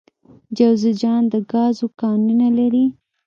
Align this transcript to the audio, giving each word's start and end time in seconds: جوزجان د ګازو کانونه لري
جوزجان 0.57 1.21
د 1.31 1.33
ګازو 1.51 1.87
کانونه 2.01 2.47
لري 2.57 2.85